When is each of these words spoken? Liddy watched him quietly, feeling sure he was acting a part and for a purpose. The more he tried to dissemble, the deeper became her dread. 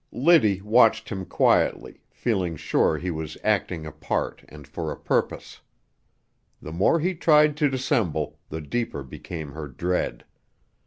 Liddy 0.11 0.61
watched 0.61 1.09
him 1.09 1.25
quietly, 1.25 2.01
feeling 2.09 2.55
sure 2.55 2.97
he 2.97 3.11
was 3.11 3.37
acting 3.43 3.85
a 3.85 3.91
part 3.91 4.43
and 4.49 4.67
for 4.67 4.91
a 4.91 4.97
purpose. 4.97 5.61
The 6.59 6.71
more 6.71 6.99
he 6.99 7.13
tried 7.13 7.55
to 7.57 7.69
dissemble, 7.69 8.39
the 8.49 8.61
deeper 8.61 9.03
became 9.03 9.51
her 9.51 9.67
dread. 9.67 10.25